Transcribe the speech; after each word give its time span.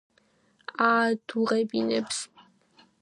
აადუღებინებს 0.87 2.21